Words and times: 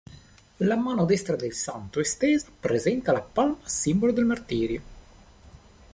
La 0.69 0.75
mano 0.77 1.05
destra 1.05 1.35
del 1.37 1.53
santo, 1.53 1.99
estesa, 2.01 2.47
presenta 2.59 3.11
la 3.13 3.21
palma 3.23 3.59
simbolo 3.69 4.11
del 4.11 4.25
martirio. 4.25 4.81